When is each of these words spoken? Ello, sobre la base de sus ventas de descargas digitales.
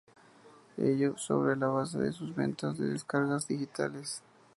Ello, 0.77 1.15
sobre 1.15 1.55
la 1.55 1.67
base 1.67 1.95
de 1.99 2.11
sus 2.11 2.33
ventas 2.35 2.75
de 2.75 2.89
descargas 2.89 3.47
digitales. 3.47 4.23